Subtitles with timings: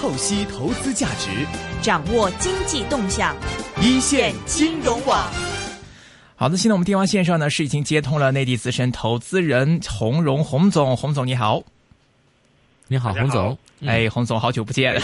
[0.00, 1.44] 透析投资价值，
[1.82, 3.34] 掌握经济动向，
[3.82, 5.28] 一线金融网。
[6.36, 11.60] 好的，现在我们电话线上呢是已经接通了内地资深投资人洪荣洪总，洪总你好，
[12.86, 13.58] 你好，洪总。
[13.84, 15.02] 哎，洪总，好久不见。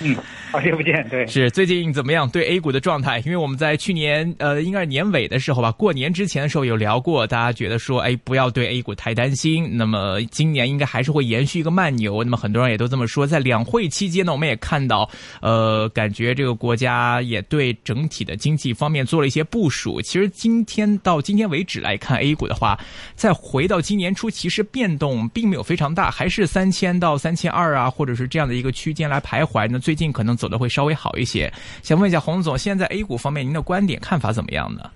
[0.00, 0.14] 嗯，
[0.56, 1.06] 好久不见。
[1.10, 2.26] 对，是最近怎么样？
[2.30, 3.18] 对 A 股的状态？
[3.26, 9.68] 因为我们在去年呃，应该是年尾的时候吧，过年之前的时候有聊过，大家觉得说，哎，不要对 A 股太担心。
[9.76, 12.24] 那么今年应该还是会延续一个慢牛。
[12.24, 13.26] 那么很多人也都这么说。
[13.26, 15.06] 在两会期间呢，我们也看到，
[15.42, 20.00] 呃，感觉这个国家也对整体的经济方面做了一些部署。
[20.00, 22.78] 其实今天到今天为止来看 A 股的话，
[23.14, 29.76] 再回到今年初，其实变动并没有非常大，还是三千到三千二啊，或者是这样的一个区间来徘徊那？
[29.78, 31.52] 最近可能走的会稍微好一些。
[31.82, 34.90] 想问一下洪总，现在 A 股方面您的观点看法怎么样呢？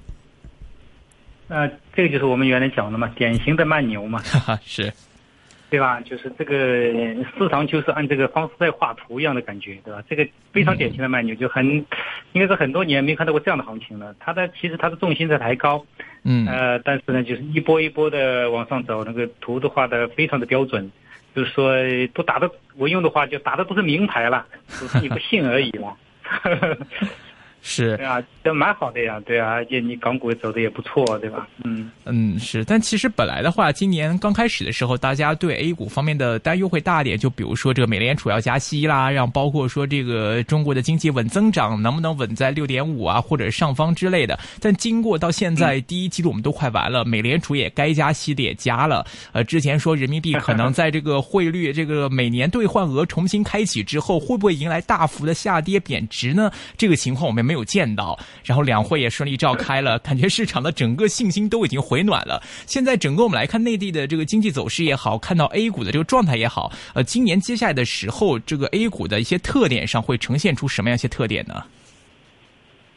[1.48, 4.22] 呃，这个就是我们原来讲的嘛，典型的慢牛嘛，
[4.64, 4.92] 是，
[5.68, 6.00] 对吧？
[6.00, 6.54] 就是这个
[7.36, 10.00] 市场就是按这个方式在画图一样的感觉，对吧？
[10.08, 11.66] 这个非常典型的慢牛，就很
[12.34, 14.14] 应该是很多年没看到过这样的行情了。
[14.20, 15.84] 它的其实它的重心在抬高，
[16.22, 20.88] 嗯，呃，但是呢，就是一波一波的往上走，那个图都画的非常的标准。
[21.34, 21.72] 就是说，
[22.14, 25.96] 都打的，我用的话就打的都是名牌了，只是你不信而已嘛。
[27.62, 31.46] 是，对啊，这蛮好的呀，对啊，而且你港股走的也不错，对吧？
[31.62, 44.38] 嗯嗯，是，但其实本来的话，今年刚开始的时候，大家对 A 股方面的担忧会大点，就比如说这个美联储要加息啦，让包括说这个中国的经济稳增长能不能稳在六点五啊，或者上方之类的。
[44.58, 56.50] 但经过到现在第一季度我们都快完了，美联储也该加息的也加了，呃，之前说人民币可能在这个汇率这个每年兑换额重新开启之后，会不会迎来大幅的下跌贬值呢？
[56.78, 57.49] 这个情况我们。
[57.50, 62.40] 没有见到，然后两会也顺利召开了，感觉市场的整个信心都已经回暖了。
[62.64, 71.64] 现在整个我们来看内地的这个经济走势也好，看到 A 股的这个状态也好，呃，今年接下来的时候，这个 A 股的一些特点上会呈现出什么样一些特点呢？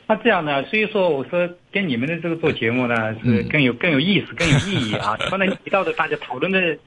[0.06, 0.64] 那这样呢？
[0.66, 5.18] 所以说，我说跟你们的这个做节目呢，是更有更有意思、更有意义啊。
[5.32, 6.78] 刚才提到的，大家讨论的。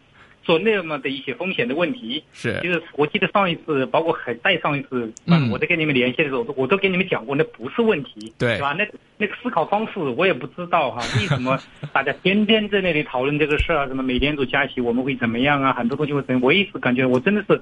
[0.46, 8.72] 做那么的一些风险的问题，是，就是我记得上一次，包括还带上一次，嗯，我在跟你们联系的时候，我都跟你们讲过，那不是问题，对，是吧？
[8.78, 8.86] 那
[9.18, 11.58] 那个思考方式我也不知道哈，为什么
[11.92, 13.86] 大家天天在那里讨论这个事儿啊？
[13.88, 15.72] 什么美联储加息我们会怎么样啊？
[15.72, 16.40] 很多东西会怎么？
[16.44, 17.60] 我一直感觉我真的是，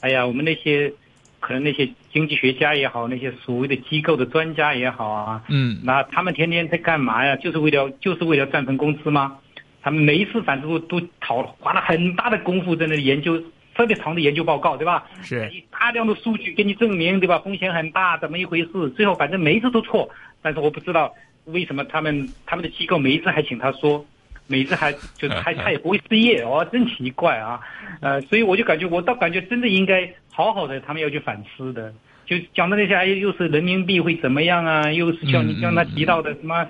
[0.00, 0.90] 哎呀，我们那些
[1.38, 7.36] 可能那些经济学家也好，那些所谓的机构的专家也好啊，嗯，那他们天天在干嘛呀？
[7.36, 9.36] 就是为了就是为了赚份工资吗？
[9.82, 13.42] 他们每一次反正都都讨花了很大的功夫在那里研究
[13.74, 15.04] 特别长的研究报告，对吧？
[15.22, 17.38] 是，大量的数据给你证明，对吧？
[17.38, 18.90] 风险很大，怎么一回事？
[18.90, 20.08] 最后反正每一次都错，
[20.42, 21.12] 但是我不知道
[21.46, 24.04] 为什么他们他们的机构每一次还请他说，
[24.46, 27.58] 每一次还就是还他也不会失业哦，真奇怪啊！
[28.00, 31.92] 呃，所以我就感觉我倒感觉真的应该好好的，他们要去反思的。
[32.24, 34.92] 就讲的那些，哎，又是人民币会怎么样啊？
[34.92, 36.66] 又是像你刚才提到的什么？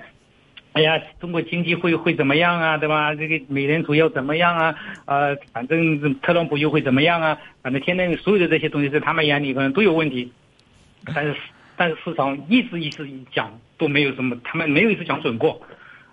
[0.73, 2.77] 哎呀，中国经济会会怎么样啊？
[2.77, 3.13] 对吧？
[3.13, 4.75] 这个美联储要怎么样啊？
[5.05, 7.37] 呃，反正特朗普又会怎么样啊？
[7.61, 10.31] 反正天天所有的这些东西在他们眼里可能都有问题，
[11.13, 11.35] 但是
[11.77, 15.61] 但是市场一直一直讲都没有什么，他们没有一次讲准过，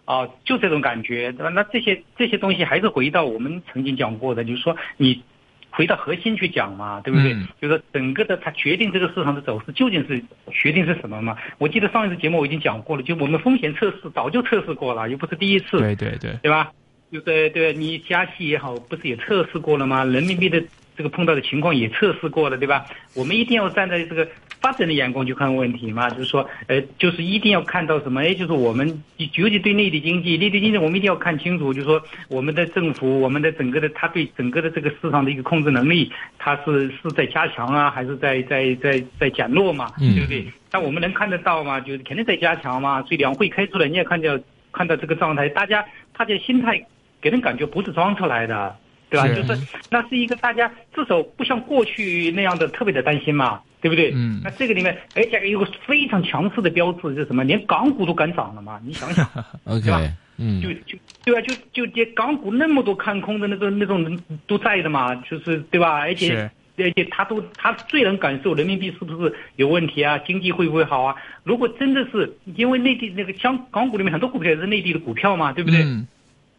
[0.05, 1.49] 啊，就这种感觉，对吧？
[1.49, 5.23] 那这些这些东西还是回到我们曾经讲过的，就是说你。
[5.71, 7.37] 回到核心去讲嘛，对不对？
[7.61, 11.37] 就是整个的它决定这个市场的走势究竟是决定是什么嘛？
[11.59, 15.79] 我记得上一次节目我已经讲过了，就我们风险测试早就测试过了，又不是第一次。
[15.79, 16.71] 对对对，对吧？
[17.13, 20.05] 就是对你加息也好，不是也测试过了吗？
[20.05, 20.63] 人民币的。
[20.97, 22.85] 这个碰到的情况也测试过了，对吧？
[23.15, 24.29] 我们一定要站在这个
[24.61, 28.21] 发展的眼光去看问题嘛，就是说，呃，就是一定要看到什么？
[28.21, 39.91] 哎，就是我们尤其对内地经济，内地经济我们一定要看清楚，就是说，我们的政府，我们的整个的，他对整个的这个市场的一个控制能力，它是是在加强啊，还是在在在在减弱嘛？
[39.99, 40.47] 对不对？
[40.71, 41.81] 但我们能看得到吗？
[41.81, 43.01] 就是肯定在加强嘛。
[43.03, 44.39] 所以两会开出来，你也看到
[44.73, 45.85] 看到这个状态，大家
[46.17, 46.85] 大家心态
[47.21, 48.77] 给人感觉不是装出来的。
[49.09, 49.27] 对吧？
[49.27, 54.13] 就是那是一个大家至少不像过去那样的特别的担心嘛，对不对？
[54.15, 54.41] 嗯。
[54.45, 57.43] 那这个里面，而且有个非常强势的标志是什么？
[57.45, 58.81] 连港股都敢涨了嘛？
[58.85, 59.27] 你想想，
[59.65, 59.91] OK，
[60.39, 61.41] 嗯，就就对吧？
[61.43, 65.99] 就就连港股那么多看空的那个那种人都在的嘛，就是对吧？
[65.99, 70.17] 而且而且他都他最能感受人民币是不是有问题啊？
[70.19, 71.15] 经济会不会好啊？
[71.45, 75.85] 如果真的是因为内地那个香港股里面很多股票也是内地的股票嘛，对不对？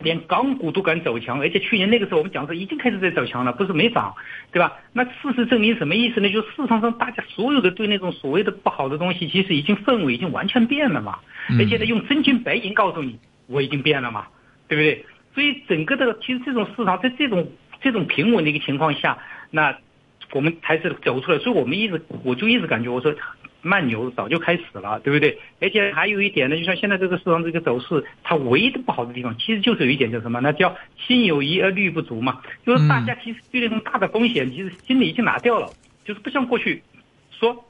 [0.04, 4.14] 连港股都敢走强，而且去年那个时候我们讲说已经开始在走强了，不是没涨，
[4.52, 4.74] 对吧？
[4.94, 6.30] 那事实证明什么意思呢？
[6.30, 11.20] 就市场上大家所有的对那种所谓的不好的东西，其实已经氛围已经完全变了嘛。
[11.58, 14.28] 而且呢，用真金白银告诉你，我已经变了嘛，
[14.68, 15.06] 对不对？
[15.34, 17.50] 所以整个的其实这种市场在这种
[17.82, 19.18] 这种平稳的一个情况下，
[19.50, 19.78] 那
[20.34, 23.14] 我们才是走出来，所以我们一直我就一直感觉我说
[23.62, 25.38] 慢牛早就开始了，对不对？
[25.60, 30.40] 而且还有一点呢，就像现在这个市场这个走势，它唯一的不好的地方，其实就是有一点叫什么？
[30.42, 35.68] 那叫心有余而力不足嘛，就是大家其实对那种大的风险，其实心里已经拿掉了，
[36.04, 36.82] 就是不像过去
[37.32, 37.66] 说。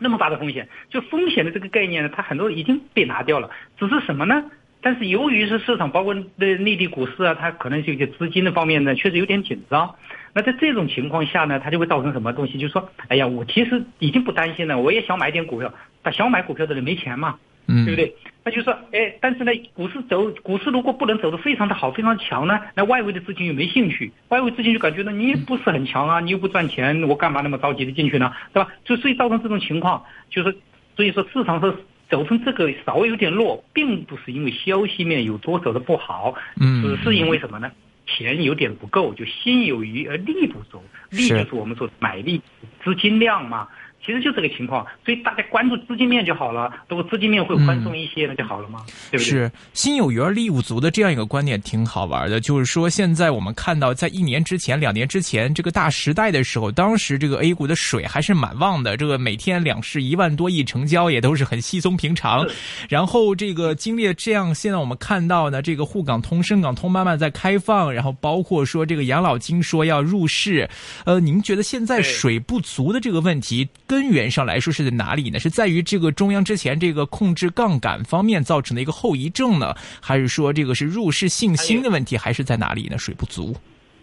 [0.00, 3.50] 那么大的风险，就风险的这个概念呢，它很多已经被拿掉了。
[3.76, 4.44] 只是什么呢？
[4.80, 9.94] 但是由于是市场，包括内内地股市啊，它可能是有些资金的方面呢，确实有点紧张。
[10.34, 12.58] 那在这种情况下呢，它就会造成什么东西？
[12.58, 15.72] 就是说，哎呀，我其实已经不担心了，我也想买点股票，
[16.02, 17.36] 但想买股票的人没钱嘛，
[17.66, 18.14] 嗯，对不对？
[18.44, 28.32] 那就说，哎，但是呢，股市走，股市如果不能走得非常的好、非常强呢，那外围的资金又没兴趣，外围资金就感觉到，你不是很强啊，你又不赚钱，我干嘛那么着急的进去呢？
[28.52, 28.70] 对吧？
[28.84, 30.56] 就所以造成这种情况，就是
[30.94, 31.74] 所以说市场是
[32.10, 37.70] 走成这个稍微有点弱，并不是因为消息面有多走的不好，嗯只是因为什么呢？
[38.06, 42.40] 钱有点不够，就心有余而力不足，力就是我们说买力
[42.82, 43.68] 资金量嘛。
[44.04, 46.72] 其实就这个情况，所以大家关注资金面就好了。
[46.88, 48.80] 如果资金面会宽松一些，那就好了嘛，
[49.10, 49.24] 对不对？
[49.24, 62.46] 是心有余而力不足的这样一个观点挺好玩的，就是说现在我们看到，在一年之前、两年之前这个大时代的时候，当时这个 A 股的水还是蛮旺的，这个每天两市一万多亿成交也都是很稀松平常。
[62.88, 70.68] 然后这个经历了这样，现在我们看到呢，这个沪港通、深港通慢慢在开放，然后包括说这个养老金说要入市，
[71.04, 75.40] 呃，您觉得现在水不足的这个问题根源上来说是在哪里呢？
[75.40, 82.98] 是在于这个中央之前这个控制杠杆方面造成的一个后遗症呢，还是说这个是入市信心的问题，还是在哪里呢？
[82.98, 83.56] 水不足。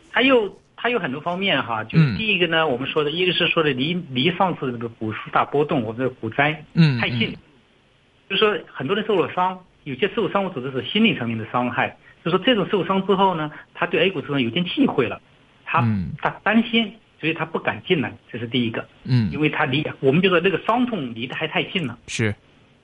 [0.10, 7.32] 还有它有很多方面哈，就是嗯第一个呢，我们说的一个是说的离离上次这个股市大波动，我们的股灾嗯太近，
[8.30, 15.22] 就是说很多人受了伤，有些受伤我指的是心理层面的伤害，就是说这种受伤之后呢，他对 A 股市场有点忌讳了，
[15.66, 21.98] 他嗯他担心，所以他不敢进来，这是第一个，嗯因为他离我们就说那个伤痛离得还太近了。
[22.08, 22.34] 是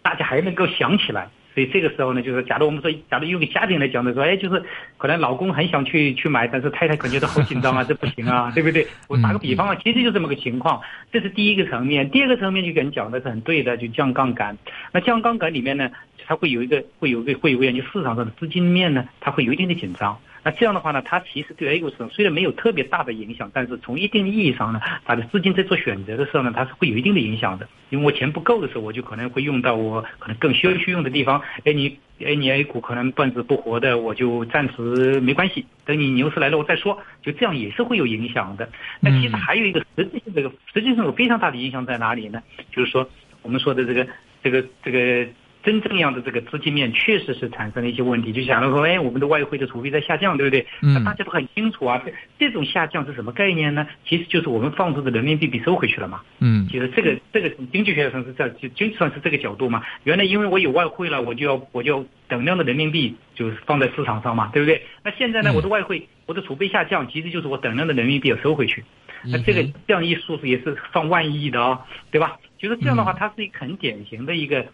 [0.02, 1.28] 大家还能够想起来。
[1.54, 4.64] 所以这个时候呢，就是假如我们说，假如用个家庭来讲的说，哎，就是
[4.98, 8.88] 可能老公很想去去买，但是太太感觉到好紧张啊， 这不行啊，对不对？
[9.10, 10.80] 我打个比方啊，其实就这么个情况，
[11.12, 12.10] 这是第一个层面。
[12.10, 14.58] 第二个层面就跟你讲的是很对的，就降杠杆。
[14.94, 15.92] 那降杠杆里面呢，
[16.26, 20.18] 它会有一个会有一个会有一个就市场上的资金面呢，它会有一定的紧张。
[20.44, 27.68] 那这样的话呢，它其实对 A 股市场虽然没有特别大的影响，但是从一定意义上呢，它的资金在做选择的时候呢，它是会有一定的影响的。
[27.90, 31.42] 因为我钱不够的时候，我就可能会用到我可能更需要去用的地方。
[31.64, 36.98] 哎，你哎你 A 股可能半死不活的，我就暂时没关系，等你牛市来了我再说。
[37.22, 38.68] 就这样也是会有影响的。
[39.00, 42.42] 那其实还有一个实际性这个实际上有非常大的影响在哪里呢？
[42.72, 43.08] 就是说
[43.44, 44.08] 我们说的这个
[44.44, 45.28] 这个这个。
[45.64, 50.66] 真正样的这个资金面确实是产生了一些问题，就假如说，哎，我们的外汇的储备在下降，对不对？
[50.82, 53.88] 嗯那大家都很清楚啊，这这种下降是什么概念呢？
[54.06, 56.22] 其实就是我们放出的人民币被收回去了嘛。
[56.40, 59.84] 嗯其实这个这个从经济学上是这就经济上是这个角度嘛。
[60.04, 64.84] 原来因为我有外汇了，我就要我就要等量的人民币就是放在市场上嘛，对不对？
[65.04, 68.84] 那现在呢，嗯我的外汇我的储备下降，其实就是我等量的人民币要收回去。
[69.24, 72.38] 那这个这样一数也是上万亿的啊、对吧？
[72.58, 74.66] 就是这样的话，它是一个很典型的一个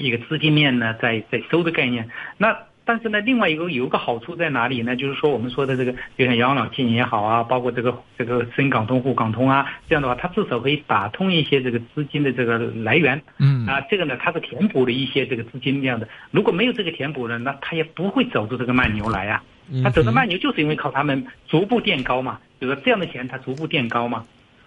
[0.00, 2.08] 一个资金面呢在在收的概念。
[2.38, 4.96] 那但是呢，另外一个有一个好处在哪里呢？
[4.96, 13.22] 就是说我们说的这个，就像养老金也好啊，包括这个这个深港通、沪港通啊，这样的话，它至少可以打通一些这个资金的这个来源。
[13.38, 16.08] 嗯啊，这个呢，它是填补了一些这个资金量的。
[16.32, 19.40] 如果没有这个填补呢，那它也不会走出这个慢牛来呀、
[19.70, 24.24] 嗯它走的慢牛就是因为靠他们逐步垫高嘛，就是说这样的钱它逐步垫高嘛。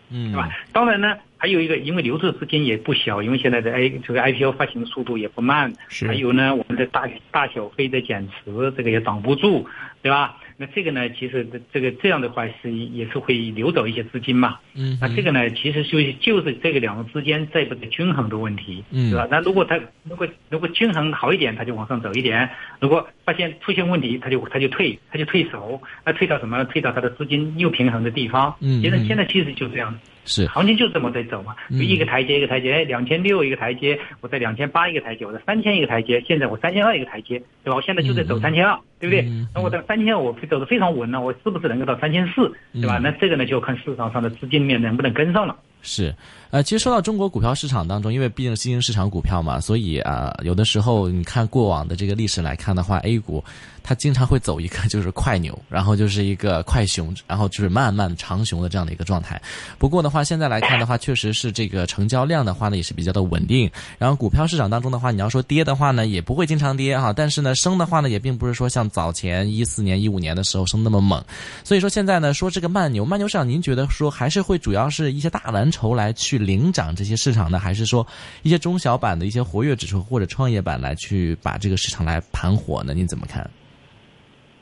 [0.10, 0.50] 嗯对吧？
[0.72, 9.66] 当然呢，还有一个，因为流出的资金也不小，因为现在的 A 这个 IPO 发行的速度也不慢，是还有呢，我们的大大小非的减持，这个也挡不住，
[10.02, 10.38] 对吧？
[10.56, 14.58] 那这个呢，其实这个这样的话是也是会流走一些资金嘛。
[14.74, 19.28] 嗯那这个呢，其实就是就是这个两个之间在不在均衡的问题，嗯对吧？
[19.30, 22.48] 那如果它如果如果均衡好一点，它就往上走一点；
[22.80, 25.82] 如果发现出现问题，它就它就退，它就退手。
[26.06, 26.64] 那退到什么？
[26.64, 28.56] 退到它的资金又平衡的地方。
[28.62, 29.94] 嗯嗯现在现在其实就这样。
[30.26, 37.76] 是行情就这么在走嘛，一个台阶一个台阶，哎，两千六一个台阶，我在两千八一个台阶，我在三千一个台阶，现在我三千二一个台阶，对吧？
[37.76, 39.48] 我现在就在走嗯三千二，对不对嗯？
[39.54, 43.00] 那我在三千我走的非常稳了，我是不是能够到三千四，对吧？
[43.00, 45.58] 嗯那这个呢就看市场上的资金面能不能跟上了。
[45.86, 46.16] 是，
[46.50, 53.44] 呃，其实说到中国股票市场当中，因为毕竟新兴市场股票嘛，所以啊、有的时候你看过往的这个历史来看的话，A 股
[53.84, 59.42] 它经常会走一个 就是快牛，然后就是一个快熊，然后就是慢慢长熊的这样的一个状态。
[59.78, 63.70] 不过的话，现在来看的话，确实是这个成交量的话呢，也是比较的稳定。
[63.98, 71.22] 然后股票市场当中的话，你要说跌的话呢，也不会经常跌哈，但是呢，升的话呢，也并不是说像早前一四年、一五年的时候升那么猛。
[71.66, 78.06] 所以说现在呢，说这个慢牛，慢牛市场，您觉得说还是会主要是一些大蓝筹来去领涨这些市场呢，还是说
[78.44, 82.94] 一些中小板的一些活跃指数或者创业板来去把这个市场来盘活呢？
[82.94, 83.50] 您怎么看？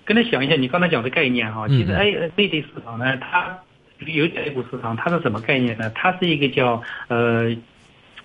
[0.04, 3.60] 跟他想一下，你刚才讲的概念哈，嗯其实 A 内地市场呢，它
[4.00, 5.90] 有点 A 股市场，它是什么概念呢？
[5.92, 7.56] 它是一个叫呃，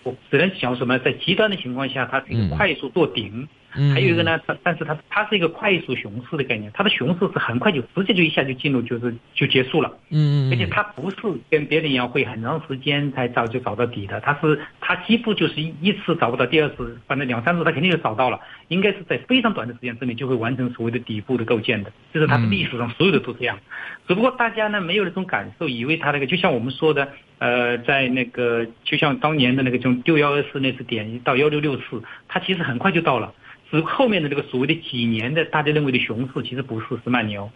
[0.07, 3.49] 我只能讲什么，在极端的情况下，它是一嗯个快速做顶。
[3.79, 9.93] 嗯，还有一个呢，它但是它它是一个快速熊市的概念，它的熊市是很快就直接就一下就进入就是就结束了。
[10.09, 11.17] 嗯，而且它不是
[11.51, 23.59] 跟别人一样会很长时间才找就找到底的，它是它几乎就是一一次找不到，第二次反正两三次它肯定就找到了，应该是在非常短的时间之内就会完成所谓的底部的构建的，这是它的历史上所有的都这样。
[24.09, 33.33] 只不过大家呢没有那种感受，以为它那个就像我们说的，呃，在那个就像当年的那个从六幺二四那次点到幺六六四，它其实很快就到了。
[33.71, 37.50] 只后面的这个所谓的几年的大家认为的熊市，其实不是是慢牛。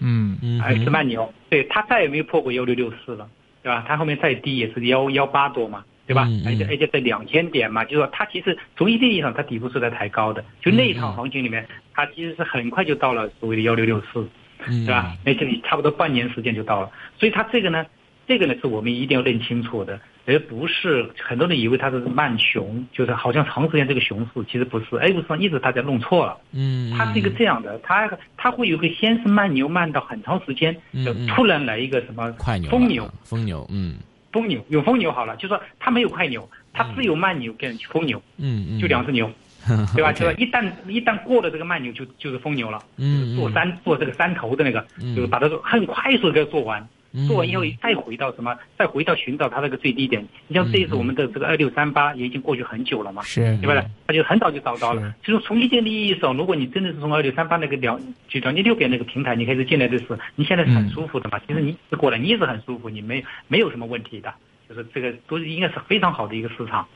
[0.00, 3.28] 嗯嗯还是慢牛，对它再也没有破过幺六六四了，
[3.62, 3.84] 对吧？
[3.86, 6.46] 它后面再低也是幺幺八多嘛，对吧嗯嗯？
[6.46, 14.28] 而且而且在两千点嘛，就是说它其实从一定意义上它底部是在抬高的，就那一场行情里面，它其实是很快就到了所谓的幺六六四，
[14.66, 15.16] 嗯对吧？
[15.24, 17.86] 而且你差不多半年时间就到了，所以它这个呢，
[18.26, 26.36] 这个呢是我们一定要认清楚的，而不是很多人以为它是慢熊，就是好像长时间这个熊市，其实不是，A 股市场一直大家弄错了。
[26.52, 31.26] 嗯，它是一个这样的，它它会有个先是慢牛慢到很长时间，就嗯嗯。
[31.28, 33.96] 突然来一个什么快牛，疯牛，疯牛，嗯。
[34.32, 39.30] 疯牛有疯牛好了，就说它没有快牛，它只有慢牛跟疯牛，嗯嗯，就两只牛，
[39.94, 40.12] 对吧？
[40.12, 43.36] 就是一旦一旦过了这个慢牛，就就是疯牛了，嗯嗯。
[43.36, 45.14] 做山做这个山头的那个，嗯。
[45.14, 46.84] 就是把它很快速的给它做完。
[47.16, 48.58] 嗯做完以后再回到什么？
[48.76, 50.26] 再回到寻找它那个最低点。
[50.48, 53.84] 你像这一次我们的这个二六三八也已经过去很久了嘛，是对吧？
[54.08, 55.14] 它就很早就找到了。
[55.22, 61.40] 就是从一定的意义上，如果你真的是从二六三八那个两就两千六点那个平台，你开始进来的时候，你现在是很舒服的嘛。
[61.46, 64.34] 其实你一直过来，你一直很舒服，你没没有什么问题的。
[64.68, 66.88] 就是这个都是应该是非常好的一个市场。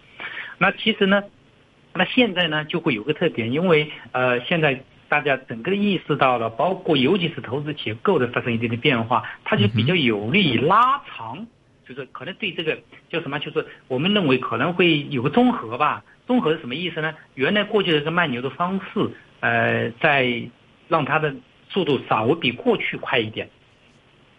[0.59, 1.23] 那其实呢，
[1.95, 4.83] 那现在呢就会有个特点，因为呃现在。
[5.09, 11.47] 大家整个意识到了，包括尤其是投资结构的发生一定的变化，它就比较有利于拉长，
[11.87, 16.05] 就是可能对这个叫什么，就是我们认为可能会有个综合吧。
[16.27, 17.15] 综合是什么意思呢？
[17.35, 19.11] 原来过去的这个慢牛的方式，
[19.41, 20.43] 呃，在
[20.89, 21.35] 让它的
[21.71, 23.49] 速度稍微比过去快一点，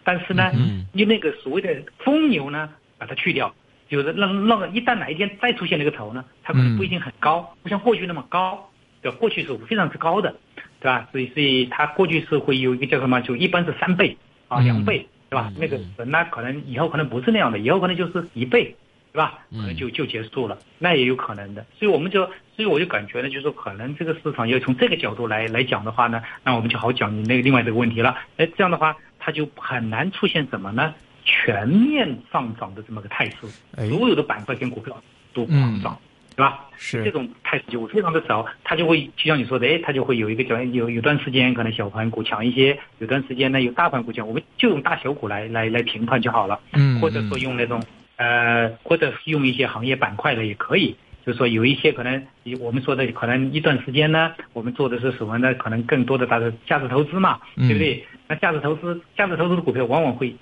[0.04, 0.86] 但是呢，嗯。
[0.94, 3.56] 你那个所谓的疯牛呢，把它去掉，
[3.88, 8.69] 就是让让一旦哪一天再出现那个头呢，它可能不一定很高，不像过去那么高，
[9.01, 9.18] 对吧？
[9.20, 10.36] 过去是非常之高的，
[10.79, 11.08] 对吧？
[11.12, 15.56] 所以所以它过去是会有一个叫什么，就一般是三倍啊，嗯两倍，对吧嗯？
[15.60, 18.75] 那个那可能以后可能不是那样的，以后可能就是一倍，
[19.13, 19.39] 对吧？
[19.51, 21.65] 可嗯能就就结束了，那也有可能的。
[21.77, 22.25] 所以我们就，
[22.56, 28.18] 所以我就感觉呢，就是说可能这个市场要从这个角度来来讲的话呢，那我们就好讲你那个另外这个问题了。
[28.38, 30.94] 哎，这样的话，它就很难出现什么呢？
[31.25, 33.36] 全面上涨的这么个态势，
[33.77, 35.00] 哎所有的板块跟股票
[35.32, 36.00] 都狂涨，
[36.39, 36.65] 对吧？
[36.77, 46.58] 是这种态势就会非常的少，它就会就像你说的，哎，它就会有一个叫有有段时间可能小盘股强一些，有段时间呢有大盘股强，我们就用大小股来来来评判就好了。
[46.72, 47.84] 嗯，或者说用那种
[48.15, 50.96] 呃，或者是用一些行业板块的也可以。
[51.25, 52.25] 就是说有一些可能
[52.62, 55.53] 我们说的可能一段时间呢，我们做的是什么呢？
[55.55, 58.05] 可能更多的它的价值投资嘛，嗯对不对？
[58.29, 60.34] 那价值投资价值投资的股票往往会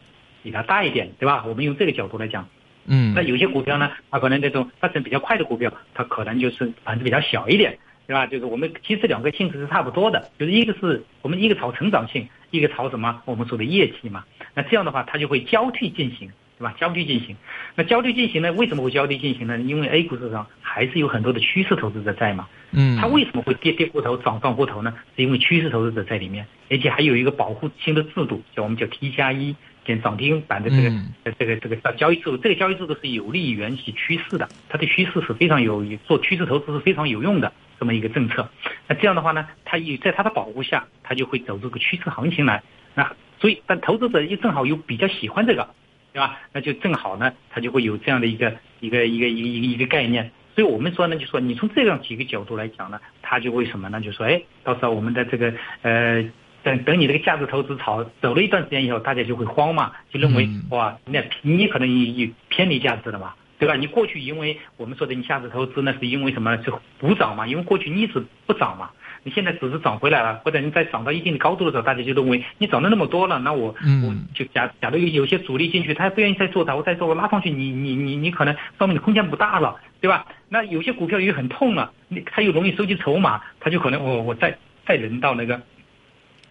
[0.44, 1.44] 比它大一点，对吧？
[1.48, 2.48] 我们用这个角度来讲。
[2.88, 7.78] 嗯，那有些股票呢，它可能这种发展比较快的股票，它可能就是盘子比较小一点，
[8.08, 8.26] 对吧？
[8.26, 14.24] 就是我们其实两个性质是差不多的，就是一个是我们一个炒成长性，一个炒什么我们说的业绩嘛。
[14.54, 16.74] 那这样的话，它就会交替进行，对吧？
[16.80, 17.36] 交替进行。
[17.76, 19.60] 那交替进行呢，为什么会交替进行呢？
[19.60, 22.48] 因为 A 股市场还是有很多的趋势投资者在嘛。
[22.72, 24.94] 嗯，它为什么会跌跌过头涨涨过头呢？
[25.16, 29.56] 是因为趋势投资者在里面，而且还有一个保护性的制度，叫我们叫 T 加一。
[29.88, 30.92] 跟涨停板的这个、
[31.40, 38.50] 这个这个交易制度，这个交易制度是有利于沿袭趋势的，它的趋势是非常有做趋势投资是非常有用的这么一个政策。
[38.88, 42.62] 那这样的话呢，它也在它的保护下，它就会走这个趋势行情来。
[42.94, 45.70] 那所以，但投资者又正好又比较喜欢这个，
[46.12, 46.38] 对吧？
[46.52, 50.30] 那就正好呢，它就会有这样的一个一个一个一个一个一个概念。
[50.54, 54.02] 所以我们说呢，就说你从这样几个角度来讲呢，它就为什么呢？
[54.02, 56.30] 就说，哎，到时候我们的这个呃。
[56.68, 63.76] 等等你这个价值投资潮走了一段时间以后，大家就会慌嘛，就认为、嗯哇，那你可能你你偏离价值了嘛，对吧？
[63.76, 66.58] 你过去因为我们说的你价值投资那，是因为什么？
[66.64, 68.90] 是补涨嘛，因为过去你一直不涨嘛。
[69.24, 80.26] 你现在只是涨回来了，或者你再涨到一定的高度的时候，大家就认为你涨了那么多了，那我、嗯我就假假如有有些主力进去，他不愿意再做它，我再做我拉上去，你你你你可能上面的空间不大了，对吧？
[80.50, 85.62] 那有些股票又很痛了，你他又容易收集筹码，他就可能我我再再轮到那个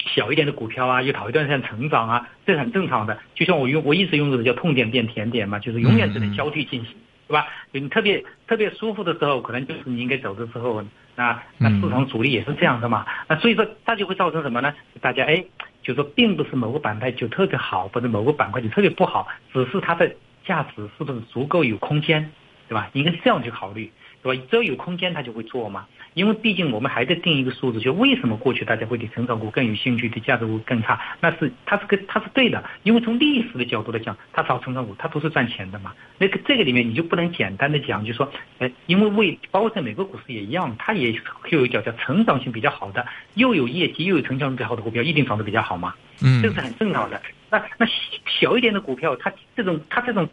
[0.07, 3.19] 小一点的股票啊，又讨一段时间成长啊，这是很正常的。
[3.35, 6.95] 就像我用我一直用的叫痛点变甜点嘛，就是永远只能交替进行，
[7.29, 7.47] 对吧？
[7.73, 10.83] 就你特别特别舒服的时候，可能就是你应该走的时候。
[11.19, 13.07] 那那市场主力也是这样的嘛？
[13.27, 14.75] 那所以说它就会造成什么呢？
[15.01, 15.43] 大家哎，
[15.83, 22.31] 就说并不是某个板块就特别好，或者某个板块就特别不好，只是它的价值是不是足够有空间，
[22.69, 22.91] 对吧？
[22.93, 23.91] 应该是这样去考虑，
[24.27, 24.43] 对吧？
[24.51, 25.87] 只要有空间，它就会做嘛。
[26.15, 30.99] 因为毕竟我们还在定一个数字，就为什么过去大家会对成长股更有兴趣，对价值股更差？
[31.21, 35.93] 那是它是个它是对的，因为从历史的角度来讲，它炒成长股它都是赚钱的嘛。
[36.17, 41.13] 那个这个里面你就不能简单的讲，就说，哎，因为为包括在美国股市也一样，它也
[41.51, 45.95] 又有一叫叫成长性比较好的，又有业绩又有成长性比较好的股票，一定涨得比较好嘛。
[46.23, 47.21] 嗯这是很正常的。
[47.51, 47.87] 那那
[48.41, 50.27] 小一点的股票，它这种它这种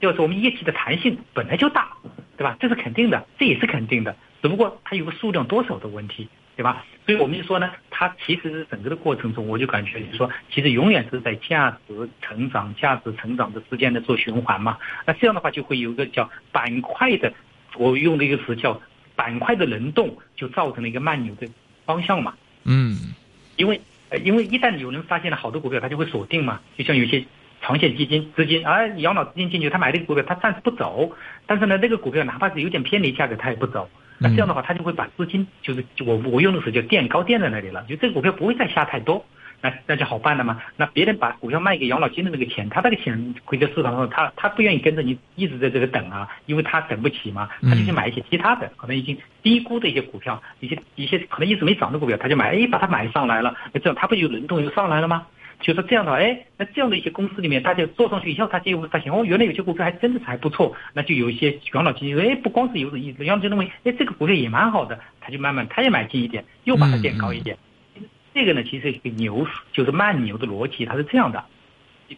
[0.00, 1.96] 就是我们业绩的弹性本来就大，
[2.36, 2.56] 对吧？
[2.60, 4.14] 这是肯定的，这也是肯定的。
[4.40, 6.84] 只不过它有个数量多少的问题，对吧？
[7.04, 14.78] 所以我们就说呢，它其实是整个的过程中，我就感觉就是说，其实永远是在价值成长、价值成长的之间的做循环嘛。
[15.04, 17.32] 那这样的话，就会有一个叫板块的，
[17.76, 18.80] 我用的一个词叫
[19.16, 21.48] 板块的轮动，就造成了一个慢牛的
[21.84, 22.34] 方向嘛。
[22.64, 23.14] 嗯
[23.56, 26.60] 因为呃，因为一旦有人发现了好的股票，他就会锁定嘛。
[26.76, 27.24] 就像有些
[27.60, 31.12] 长线基金资金啊，养老资金进去，他买这个股票，他暂时不走，
[31.46, 33.88] 但是呢，这个股票哪怕是有点偏离价格，他也不走。
[34.18, 39.24] 那这样的话，他就会把资金就是我我用的时候就垫高垫在那里了，就这个股票不会再下太多。
[39.60, 40.62] 那那就好办了嘛。
[40.76, 55.26] 那别人把股票卖给养老金的那个钱，他那个钱回到市场上，他他不愿意跟着你一直在这个等啊，因为他等不起嘛，他就去买一些其他的，可能已经低估的一些股票，一些一些可能一直没涨的股票，他就买，哎，把它买上来了，那这样他不就轮动又上来了吗？
[55.60, 67.56] 就是这样的话，哎，那这样的一些公司里面，大家做上去以后，他就会发现，哦，原来有些股票还真的是还不错，那就有一些养老基金，哎，不光是有意思，养老金认为，哎，这个股票也蛮好的，他就慢慢他也买进一点，又把它垫高一点。
[68.34, 71.44] 这个呢，其实是一个牛，就是慢牛的逻辑，它是这样的。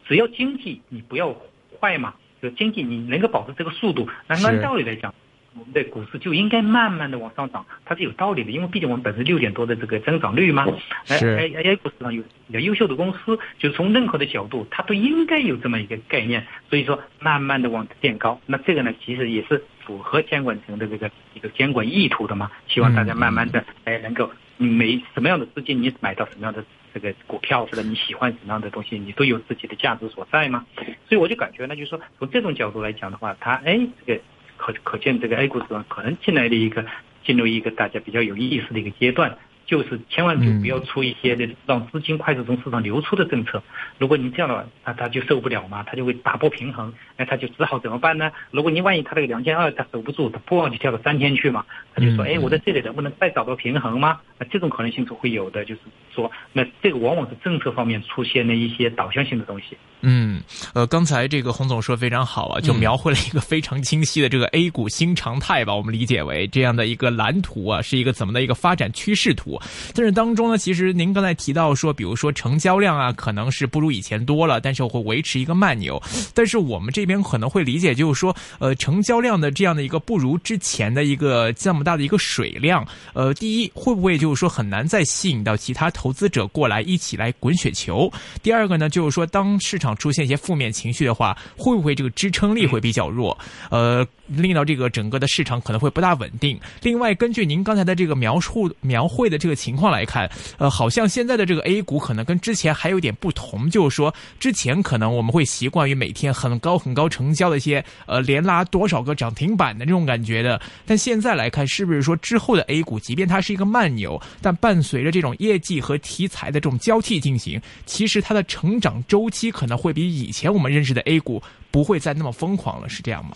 [0.06, 1.34] 只要经济你不要
[1.80, 5.14] 坏嘛，就经济你能够保持这个速度，那按道理来讲，
[5.58, 10.66] 我们的股市就应该慢慢的往上涨，它是有道理的，因为毕竟我们本身六点多的这个增长率嘛，
[11.08, 24.30] 哎是哎哎，股市上有比较优秀的公司，就是从任何的角度，它都应该有这么一个概念，所以说慢慢的往垫高，那这个呢，其实也是符合监管层的这个一个监管意图的嘛，希望大家慢慢的哎能够。
[24.62, 30.66] 你每什么样的资金，你买到什么样的这个股票，或者你喜欢什么样的东西，你都有自己的价值所在嘛。
[31.08, 34.20] 所以我就感觉呢，就是说从这种角度来讲的话，它哎这个
[34.60, 36.84] 可可见这个 A 股市场可能进来的一个
[37.24, 39.38] 进入一个大家比较有意思的一个阶段。
[39.70, 43.62] 就是千万就不要出一些的让资金快速从市场流出的政策。
[43.98, 48.32] 如果你这样的话，那他就受不了嘛，他就会打破平衡，那他就只好怎么办呢？
[48.50, 54.18] 如果你万一他这个两千二他守不住，他不往就跳到三千去嘛，他就说，哎，我在这里能不能再找到平衡吗？
[54.36, 59.76] 那这种可能性是会有的，就是说，那这个往往是政策方面出现的一些导向性的东西。
[60.00, 60.42] 嗯，
[60.74, 69.59] 呃，刚才这个洪总说非常好啊，就描绘了一个非常清晰的这个 A 股新常态吧，我们理解为这样的一个蓝图啊，是一个怎么的一个发展趋势图。
[69.94, 76.00] 但是当中呢，其实您刚才提到说，比如说成交量啊，可能是不如以前多了，但是会维持一个慢牛。
[76.34, 88.10] 但是我们这边可能会理解，就是说，呃，成交量的这样的一个不如之前的一个这么大的一个水量，呃，第一会不会就是说很难再吸引到其他投资者过来一起来滚雪球？
[88.42, 93.36] 第二个呢，就是说当市场出现一些负面情绪的话，会不会这个支撑力会比较弱？
[93.70, 96.58] 呃，令到这个整个的市场可能会不大稳定。
[96.82, 123.32] 另外，根据您刚才的这个描述描绘的这个情况来看，呃，好像现在的这个 A 股可能跟之前还有点不同，就是说之前可能我们会习惯于每天很高很高成交的一些呃连拉多少个涨停板的这种感觉的，但现在来看，是不是说之后的 A 股，即便它是一个慢牛，但伴随着这种业绩和题材的这种交替进行，其实它的成长周期可能会比以前我们认识的 A 股不会再那么疯狂了，是这样吗？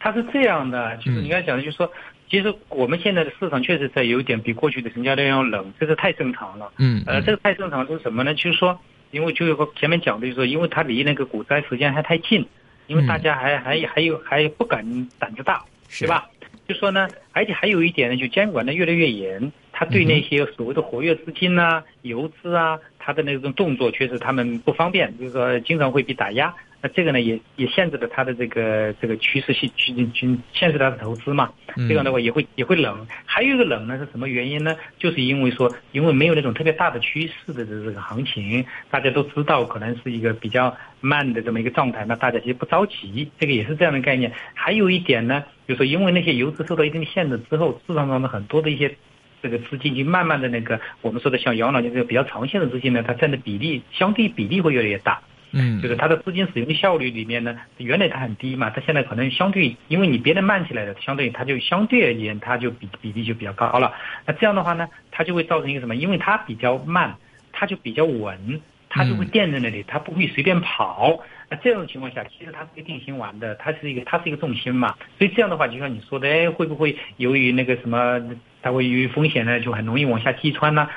[0.00, 1.90] 它是这样的，就是你刚才讲的，就是说，
[2.30, 6.70] 其实我们现在的市场确实在有点比过去的成交量要冷，这是太正常了。
[6.78, 8.34] 嗯，呃，这个太正常是什么呢？
[8.34, 8.78] 就是说，
[9.10, 12.46] 因为就有个前面讲的，就是说，因为它离那个股灾时间还太近，
[12.86, 15.64] 因为大家还还还有还不敢胆子大，
[15.98, 16.28] 对吧？
[16.66, 26.54] 就说呢，而且还有一点呢，就监管的越来越严，他对那些所谓的活跃资金呐、游资啊，他的那种动作确实他们不方便，就是说经常会被打压。
[26.80, 31.50] 那这个呢，也也限制了它的这个这个趋势性趋趋限制它的投资嘛。
[31.88, 33.06] 这样的话也会也会冷。
[33.24, 34.76] 还有一个冷呢是什么原因呢？
[34.98, 43.28] 就是因为说，因为没有那种特别大的趋势的这个行情，大家都知道可能是一个比较慢的这么一个状态，那大家其实不着急。
[43.38, 44.32] 这个也是这样的概念。
[44.54, 48.96] 还有一点呢，就是说因为那些游资受到一定的限制之后，市场上的很多的一些
[49.42, 55.20] 这个资金就慢慢的那个我们说的像养老金这个比较长线的资金呢，它占的比例相对比例会越来越大。
[55.52, 63.92] 嗯，就是它的资金使用效率里面呢，原来它很低嘛，它现在可能相对，因为你别的慢起来了，相对它就相对而言，它就比比例就比较高了。
[64.26, 65.96] 那这样的话呢，它就会造成一个什么？
[65.96, 67.16] 因为它比较慢，
[67.52, 71.18] 它就比较稳，它就会垫在那里，它不会随便跑。
[71.48, 74.94] 那这种情况下，其实它是一个定心丸的，它是一个它是一个重心嘛。
[75.16, 78.20] 所以这样的话，就像你说的，哎，会不会由于那个什么？
[78.60, 80.88] 它会由于风险呢，就很容易往下击穿呢，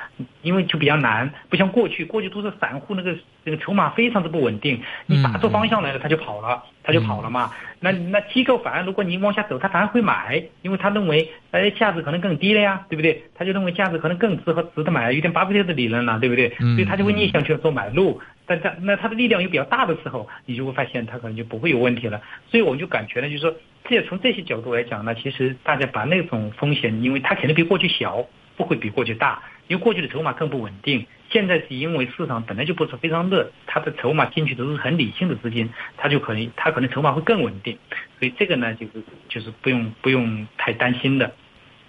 [0.41, 7.51] 因为就比较难，不像过去，过去都是散户那个那个筹码非常的不稳定，你打错方向来了，他就跑了，他就跑了嘛。
[7.79, 13.23] 那那机构反而如果你往下走，他反而会买，因为他认为哎价值可能更低了呀，对不对？
[13.35, 16.49] 他就认为价值可能更值和值得买，有点巴菲特的理论了，对不对？
[16.57, 18.19] 所以他就会逆向去做买入。
[18.45, 22.21] 但他那他的力量又比较大的时候，你就会发现他可能就不会有问题了。
[22.49, 23.53] 所以我们就感觉呢，就是说。
[23.83, 31.05] 这从这些角度来讲呢，其实大家把那种风险，因为它肯定比过去小，不会比过去大，因为过去的筹码更不稳定。
[31.29, 37.77] 现在是因为市场本来就不是非常热，它的筹码进去都是很理性的资金，它就可能它可能筹码会更稳定，
[38.19, 41.33] 所以这个呢，就是就是不用不用太担心的。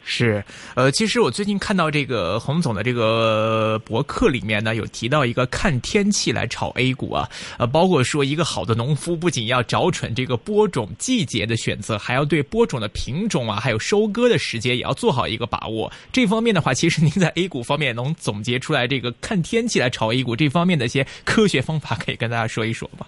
[0.05, 15.91] 是，呃，其实我最近看到这个洪总的这个博客里面呢，有提到一个看天气来炒 A 股啊，呃，包括说一个好的农夫不仅要找准这个播种季节的选择，还要对播种的品种啊，还有收割的时间也要做好一个把握。
[16.13, 23.07] 这方面的话，其实您在 A 股方面能总结出来这个看天气来炒 A 股这方面的一些科学方法，可以跟大家说一说吗？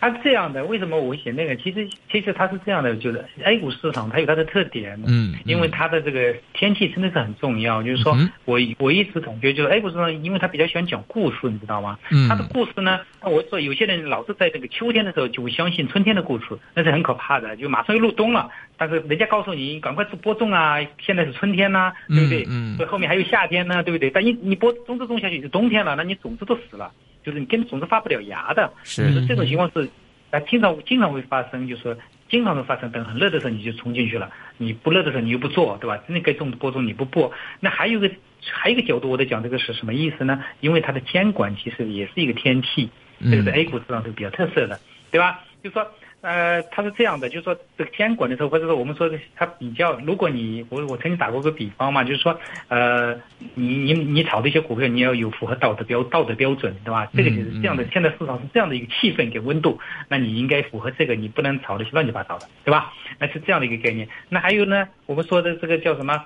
[0.00, 1.54] 它是这样的，为什么我写那个？
[1.56, 7.82] 其实其实它是这样的，就是 A 股市场它有它的特点，嗯，因为它的这个天气真的是很重要。
[7.82, 11.98] 就是说我我一直感觉，就是 A 股市场，因为它比较喜欢讲故事，你知道吗？
[12.10, 17.54] 嗯，它的故事呢，我说有些人老是在这个秋天的时候就会相信春天的故事，那是很可怕的。
[17.56, 22.46] 就马上又入冬了，但是人家告诉你赶快去播种啊，现在是春天呐，对不对？
[22.48, 24.08] 嗯，所以后面还有夏天呢，对不对？
[24.10, 26.90] 但你你播种子种下去是冬天了，那你种子都死了，
[27.22, 28.72] 就是你根本种子发不了芽的。
[28.82, 29.88] 是这种情况是。
[30.30, 31.96] 啊，经常经常会发生，就是说
[32.28, 32.88] 经常会发生。
[32.92, 35.96] 等很热的时候你就冲进去了，你不热的时候你又不做，对吧？
[36.06, 37.32] 真的该种播种你不播。
[37.58, 38.14] 那还有一个
[38.52, 40.44] 还有一个角度，我在讲这个是什么意思呢？
[40.60, 42.88] 因为它的监管其实也是一个天气，
[43.28, 44.78] 这个在 A 股市场是比较特色的，
[45.10, 45.40] 对吧？
[45.64, 45.84] 就说。
[46.22, 53.14] 呃，它是这样的，就是说这个监管的时候，或者说我们说的，它比较，如果你我我曾经打过个比方嘛，就是说，呃，
[53.54, 57.08] 你你你炒的一些股票，你要有符合道德标道德标准，对吧？
[57.14, 59.78] 这个就是这样的，现在市场是这样的一个气氛跟温度，
[60.08, 62.92] 那你应该符合这个，你不能炒的是乱七八糟的，对吧？
[63.18, 64.06] 那是这样的一个概念。
[64.28, 66.22] 那还有呢，我们说的这个叫什么？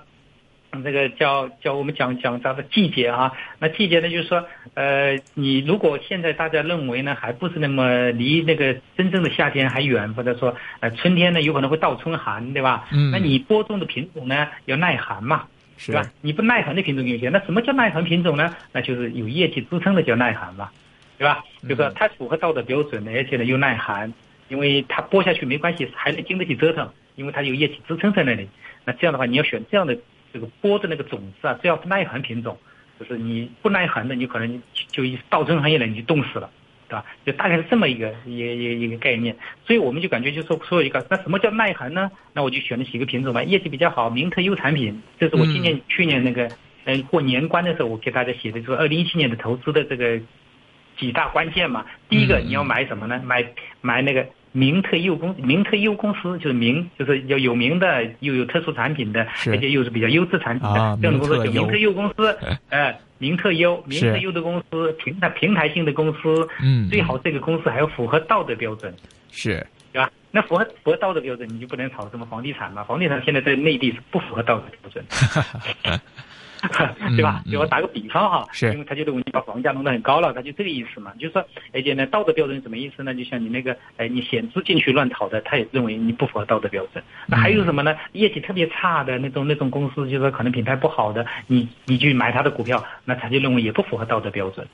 [0.83, 12.89] 这个叫叫我们讲讲它的季节啊，那季节呢，就是说，呃，你如果现在大家认为呢，还不是那么离那个真正的夏天还远，或者说，呃，春天呢有可能会倒春寒，对吧？
[12.93, 13.11] 嗯。
[13.11, 15.45] 那你播种的品种呢要耐寒嘛，
[15.77, 16.03] 是吧？
[16.23, 18.55] 你不耐寒的品种有些，那什么叫耐寒品种呢？
[18.73, 20.71] 那就是有业绩支撑的叫耐寒嘛，
[21.19, 21.45] 对吧？
[21.63, 24.13] 就是说它符合道德标准的，而且呢又耐寒，
[24.49, 28.49] 因为它播下去没关系，还能经得起折腾，因为它有业绩支撑在那里。
[28.85, 29.97] 那这样的话，你要选这样的。
[30.35, 32.59] 这个播的那个种子啊，只要耐寒品种，
[32.99, 36.51] 就是你不耐寒的，你可能就一倒春寒一来你就冻死了，
[36.89, 37.05] 对吧？
[37.25, 39.37] 就大概是这么一个一一一个概念。
[39.65, 42.11] 所以我们就感觉就说说一个，那什么叫耐寒呢？
[42.33, 45.01] 那我就选了几个品种吧，业绩比较好，名特优产品。
[45.21, 46.51] 这是我今年去年那个
[46.85, 50.21] 嗯过年关的时候，我给大家写的，就是二零一七年的投资的这个
[50.99, 51.87] 几大关键嘛。
[52.09, 53.23] 第一个你要买什么呢？
[53.25, 53.47] 买
[53.81, 54.27] 买那个。
[54.57, 62.39] 名特优公名特优公司就是名就是要有名的又有特殊产品的，而且又是比较优质产品的这样的公司叫名特优公司。
[62.71, 68.95] 哎，名特优名特优的公司平台平台性的公司，嗯，最好这个公司还要符合道德标准，
[69.33, 70.09] 是，对吧？
[70.31, 72.85] 那符合符合道德标准，你就不能炒什么房地产嘛？
[72.85, 75.05] 房地产现在在内地是不符合道德标准。
[77.17, 77.43] 对吧？
[77.51, 81.13] 就我打个比方哈，是，因为他就认为你把房价弄得很高了，他就这个意思嘛。
[81.19, 83.15] 就是说，而且呢，道德标准什么意思呢？
[83.15, 87.03] 就像你那个，哎，你险资进去乱炒的，他也认为你不符合道德标准。
[87.27, 87.97] 那还有什么呢？
[88.13, 94.67] 业绩特别差的那种那种公司，就是说可能品牌不好的，你你去买他的股票，那他就认为也不符合道德标准。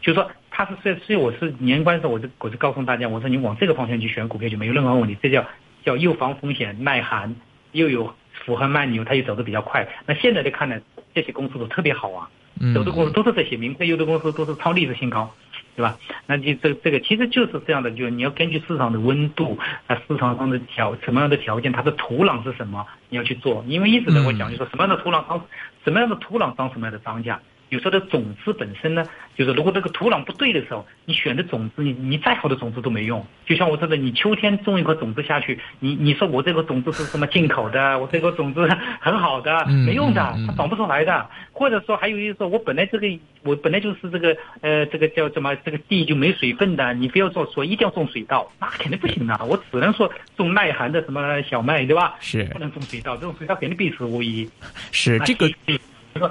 [0.00, 5.16] 就是说，他是所以所以我是年关的时候，我就我就告诉大家，我说你往这个方向去选股票就没有任何问题。
[5.22, 5.44] 这叫
[5.84, 7.34] 叫又防风险、耐寒，
[7.72, 9.88] 又有符合慢牛，它又走得比较快。
[10.06, 10.78] 那现在的看呢？
[11.14, 15.32] 这些公司都特别好啊，嗯有的公司都是这些名贵，有的公司都是超历史新高，
[15.76, 15.98] 对吧？
[16.26, 23.64] 那就这这个其实就是这样的，就是你要根据市场的温度啊，市场上的条什么样的条件，它的土壤是什么，你要去做。
[23.68, 25.40] 因为一直跟，我讲就说什么样的土壤当，
[25.84, 27.36] 什么样的土壤当什么样的庄稼。
[27.70, 29.04] 有时候的种子本身呢，
[29.36, 33.24] 就是如果这个土壤不对的时候，你选的种子，你你再好的种子都没用。
[33.46, 38.68] 就像我说的，你秋天种一颗种子下去，你你说我这个种子是什么进口的，我这个种子
[39.00, 41.26] 很好的，嗯没用的它长不出来的。
[41.52, 43.06] 或者说还有一个说，我本来这个
[43.42, 49.38] 我本来就是这个呃这个叫什么这个地就没水分的，你非要说说一定要种水稻，那肯定不行的。
[49.44, 52.14] 我只能说种耐寒的什么小麦，对吧？
[52.20, 54.48] 是不能种水稻，这种水稻肯定必死无疑。
[54.92, 55.48] 是这个
[56.14, 56.30] 说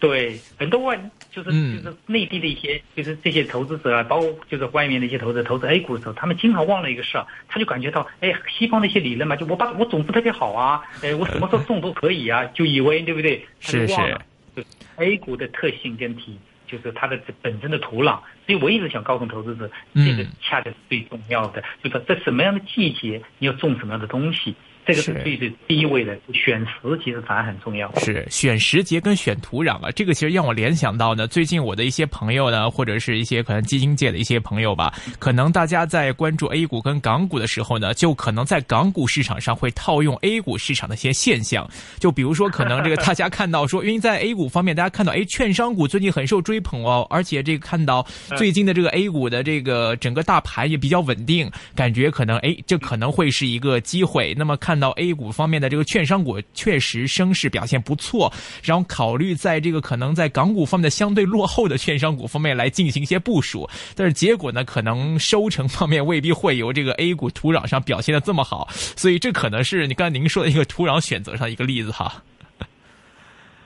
[0.00, 0.96] 对很多外
[1.30, 13.44] 就是嗯就是内地的一些就是这些投资者啊，包括就是外面的一些投资者投资 A 股的时候，他们经常忘了一个事儿，他就感觉到哎，西方的一些理论嘛，就我把我种子特别好啊，哎，我什么时候种都可以啊，就以为对不对？
[13.60, 14.22] 他就是忘了，
[14.54, 14.62] 就
[14.96, 16.38] A 股的特性跟体。
[16.70, 24.54] 就是它的本身的土壤，所以我一直想告诉投资者，嗯这个恰恰是最重要的，就是在什么样的季节你要种什么样的东西，
[24.88, 26.18] 这个是是最最第一位的。
[26.32, 27.94] 选时其实反而很重要。
[27.96, 54.34] 是选时节跟选土壤啊，这个其实让我联想到呢，最近我的一些朋友呢，或者是一些可能基金界的一些朋友吧，可能大家在关注 A 股跟港股的时候呢，就可能在港股市场上会套用 A 股市场的一些现象，就比如说可能这个大家看到说，因为在 A 股方面，大家看到哎，券商股最近很受追捧哦，而且这个看到最近的这个 A 股的这个整个大盘也比较稳定，感觉可能哎，这可能会是一个机会。
[54.36, 72.22] 那么看到 A 股方面的这个券商股确实升势表现不错，然后考虑在这个可能在港股方面的相对落后的券商股方面来进行一些部署，但是结果呢，可能收成方面未必会由这个 A 股土壤上表现的这么好，所以这可能是你刚才您说的一个土壤选择上一个例子哈。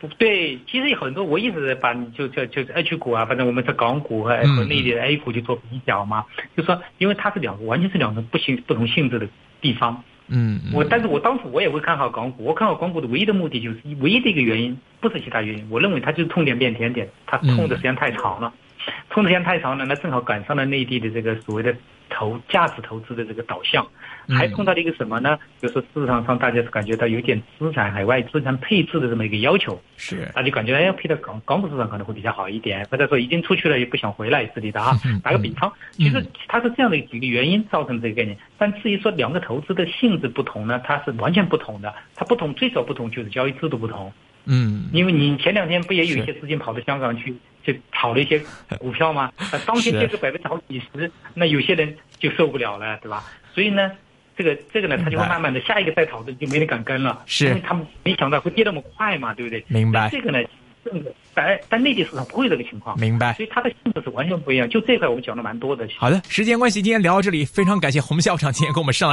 [0.18, 6.24] 对，其实有很多，我一直把就就就是 H 股啊，反正我们在港股和内地的 A 股去做比较嘛，
[6.56, 9.28] 就说因为它是两个完全是两个不性不同性质的
[9.60, 10.02] 地方。
[10.28, 18.54] 嗯，我但是我当时我也会看好港股，我看好港股的唯一的目的就是唯一的一个原因，不是其他原因，我认为它就是痛点变甜点，它痛的时间太长了，痛
[19.20, 21.74] 的时间太长了，那正好赶上了内地的这个所谓的
[22.08, 23.84] 投价值投资的这个导向。
[24.28, 25.36] 还碰到了一个什么呢？
[25.60, 34.92] 就是市场上大家是感觉到有点资产海外资产配置的这么一个要求，是那就感觉哎，配到港港股市场可能会比较好一点，或者说已经出去了也不想回来之类的啊。
[35.24, 38.38] 打个比方，其实它是这样的几个原因造成这个概念。
[38.56, 41.92] 但至于说两个投资的性质不同呢，它是完全不同的。
[42.14, 44.12] 它不同最少不同就是交易制度不同。
[44.44, 48.40] 嗯，因为你前两天不也有一些资金跑到香港去，去炒了一些
[48.78, 49.32] 股票吗？
[49.52, 53.24] 呃当天跌个百分之好几十，那有些人就受不了了，对吧？
[53.54, 53.92] 所以呢。
[54.34, 59.62] 这个这个呢，他就会慢慢的下一个再炒的就没人敢跟了，是因为他们没想到会跌那么快嘛，对不对？
[59.68, 60.08] 明白。
[60.08, 60.38] 这个呢，
[61.34, 63.34] 在在内地市场不会这个情况，明白。
[63.34, 64.66] 所以它的性质是完全不一样。
[64.68, 65.86] 就这块我们讲的蛮多的。
[65.98, 69.10] 好的，时间关系，今天聊到这里，非常感谢洪校长今天给我们上了